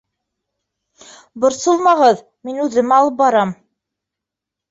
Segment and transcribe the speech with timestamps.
[1.43, 3.51] Борсолмағыҙ, мин үҙем алып барам.